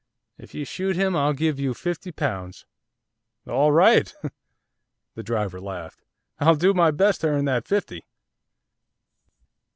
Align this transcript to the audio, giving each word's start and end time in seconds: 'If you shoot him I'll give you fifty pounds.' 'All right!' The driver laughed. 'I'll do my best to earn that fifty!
'If 0.39 0.55
you 0.55 0.65
shoot 0.65 0.95
him 0.95 1.15
I'll 1.15 1.31
give 1.33 1.59
you 1.59 1.75
fifty 1.75 2.11
pounds.' 2.11 2.65
'All 3.45 3.71
right!' 3.71 4.11
The 5.13 5.21
driver 5.21 5.61
laughed. 5.61 6.01
'I'll 6.39 6.55
do 6.55 6.73
my 6.73 6.89
best 6.89 7.21
to 7.21 7.27
earn 7.27 7.45
that 7.45 7.67
fifty! 7.67 8.07